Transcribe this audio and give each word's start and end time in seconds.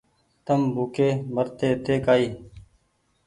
تم 0.45 0.59
ڀوڪي 0.73 1.09
مرتي 1.35 1.69
تي 1.83 1.95
ڪآئي 2.05 2.27